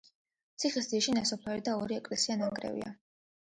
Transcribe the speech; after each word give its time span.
ციხის 0.63 0.89
ძირში 0.91 1.13
ნასოფლარი 1.17 1.65
და 1.69 1.77
ორი 1.83 1.99
ეკლესიის 2.01 2.43
ნანგრევია. 2.43 2.93